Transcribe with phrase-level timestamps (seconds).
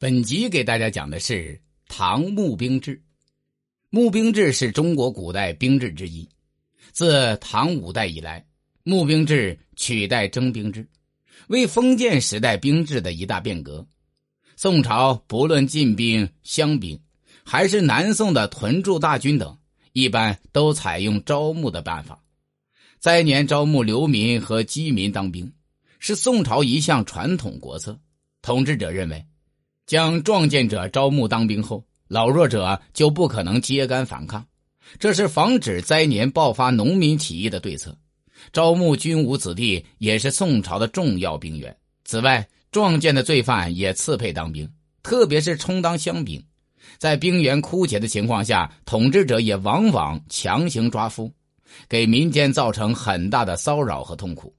[0.00, 3.02] 本集给大家讲的是唐募兵制。
[3.90, 6.26] 募兵制是中国古代兵制之一，
[6.90, 8.42] 自唐五代以来，
[8.82, 10.88] 募兵制取代征兵制，
[11.48, 13.86] 为封建时代兵制的一大变革。
[14.56, 16.98] 宋朝不论进兵、乡兵，
[17.44, 19.54] 还是南宋的屯驻大军等，
[19.92, 22.18] 一般都采用招募的办法。
[23.00, 25.52] 灾年招募流民和饥民当兵，
[25.98, 28.00] 是宋朝一项传统国策。
[28.40, 29.22] 统治者认为。
[29.90, 34.46] 将壮健者招募当兵后，老弱者就不可能揭竿反抗，
[35.00, 37.98] 这是防止灾年爆发农民起义的对策。
[38.52, 41.76] 招募军武子弟也是宋朝的重要兵源。
[42.04, 44.72] 此外，撞见的罪犯也赐配当兵，
[45.02, 46.40] 特别是充当乡兵。
[46.96, 51.28] 在兵源枯竭的情况下，统治者也往往强行抓夫，
[51.88, 54.54] 给民间造成很大的骚扰和痛苦。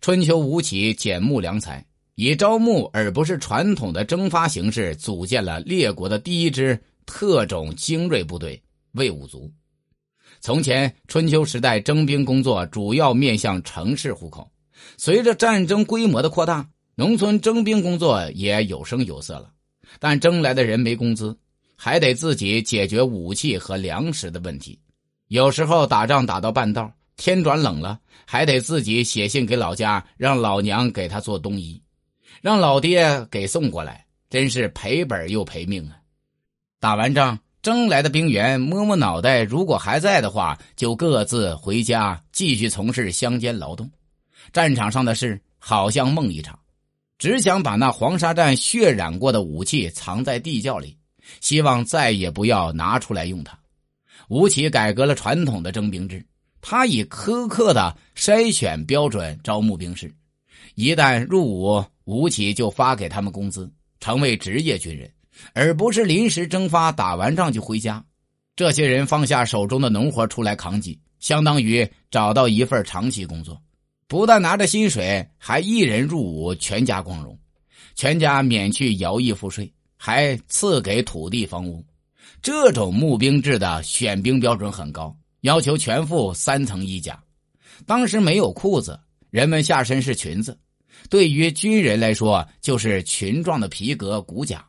[0.00, 1.84] 春秋吴起减募良才。
[2.16, 8.60] 以招募而不是传统的征发形式，组建了列国的第一支特种精锐部队
[8.92, 9.52] 魏武卒。
[10.40, 14.50] 从前春秋时代征兵工作主要面向城市户口，
[14.96, 19.50] 随着战争规模的扩大，农村征兵工作也有声有色了。
[19.98, 21.36] 但征来的人没工资，
[21.76, 24.78] 还得自己解决武器和粮食的问题。
[25.28, 31.78] 有时候打仗打到半道，天转冷了，还得自己写信给老家，让老娘给他做冬衣。
[32.42, 35.96] 让老爹给送过来，真是赔本又赔命啊！
[36.78, 43.90] 打完仗，征来的兵员摸摸脑袋，如果还在的话，就各自回家继续从事乡间劳动。
[44.52, 46.58] 战场上的事好像梦一场，
[47.18, 50.96] 只想把那黄沙战血染过的武器藏在地窖里，
[51.40, 53.58] 希望再也不要拿出来用它。
[54.28, 56.24] 吴起改革了传统的征兵制，
[56.60, 60.14] 他以苛刻的筛选标准招募兵士，
[60.74, 61.84] 一旦入伍。
[62.06, 63.68] 吴起就发给他们工资，
[63.98, 65.12] 成为职业军人，
[65.52, 68.02] 而不是临时征发，打完仗就回家。
[68.54, 73.60] 这些人放下手中的农活出来扛起，相当于找到一份长期工作，
[74.06, 77.36] 不但拿着薪水，还一人入伍，全家光荣，
[77.96, 81.84] 全家免去徭役赋税，还赐给土地房屋。
[82.40, 87.20] 这种募兵制的选兵标准很高，要求全副三层衣甲。
[87.84, 88.96] 当时没有裤子，
[89.30, 90.56] 人们下身是裙子。
[91.08, 94.64] 对于军人来说，就是裙状的皮革骨甲，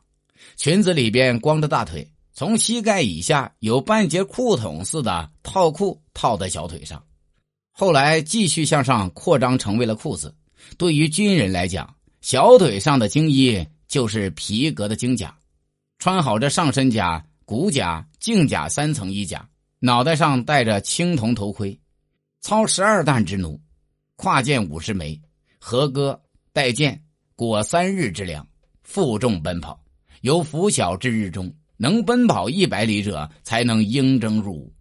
[0.55, 7.03] 裙子里边光着大腿，从膝盖以下有半截裤筒似的套裤套在小腿上，
[7.71, 10.35] 后来继续向上扩张成为了裤子。
[10.77, 15.35] 对于军人来讲，小腿上的精衣就是皮革的精甲，
[15.97, 19.47] 穿好这上身甲、骨甲、颈甲三层衣甲，
[19.79, 21.79] 脑袋上戴着青铜头盔，
[22.41, 23.59] 操十二担之弩，
[24.15, 25.19] 跨箭五十枚，
[25.67, 26.17] 合戈。
[26.53, 27.03] 带剑，
[27.35, 28.47] 裹三日之粮，
[28.83, 29.77] 负重奔跑。
[30.21, 34.73] 由拂晓至日中，能奔跑一百里者，才能应征入伍。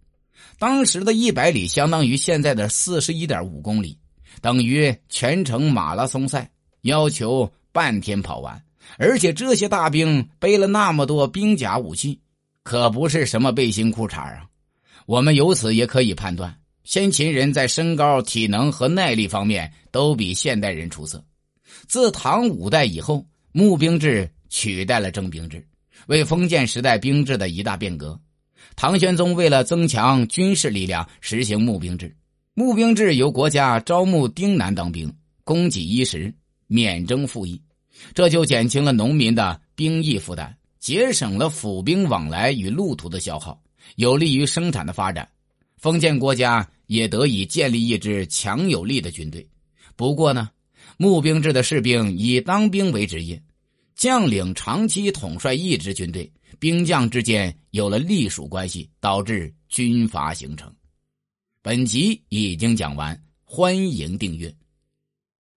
[0.60, 3.98] 当时的一百里相当于现在的四十一点五公里，
[4.40, 6.48] 等于全程马拉松赛，
[6.82, 8.62] 要求半天跑完。
[8.96, 12.20] 而且这些大兵背了那么多兵甲武器，
[12.62, 14.46] 可不是什么背心裤衩啊！
[15.04, 21.22] 我们由此也可以判断，先秦人在身高、体能和耐力方面都比现代人出色。
[21.88, 25.66] 自唐五代以后，募兵制取代了征兵制，
[26.06, 28.18] 为封建时代兵制的一大变革。
[28.76, 32.14] 唐玄宗为了增强军事力量，实行募兵制。
[32.54, 36.32] 募兵制由国家招募丁男当兵，供给衣食，
[36.68, 37.60] 免征赋役，
[38.14, 43.60] 这就减轻了农民的兵役负担，节省了府兵往来与路途的消耗，
[43.96, 45.28] 有利于生产的发展。
[45.86, 49.48] 封建国家也得以建立一支强有力的军队。
[49.94, 50.50] 不过呢。
[50.98, 53.42] 募兵制的士兵以当兵为职业，
[53.94, 60.72] 将领长期统帅一支军队，兵将之间有了隶属关系，导致军阀形成。
[61.60, 64.54] 本集已经讲完，欢迎订阅。